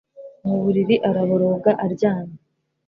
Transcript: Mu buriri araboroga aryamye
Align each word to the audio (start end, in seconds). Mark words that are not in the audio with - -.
Mu 0.47 0.55
buriri 0.63 0.95
araboroga 1.09 1.71
aryamye 1.85 2.39